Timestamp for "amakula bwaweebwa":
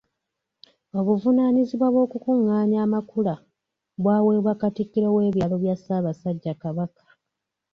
2.85-4.53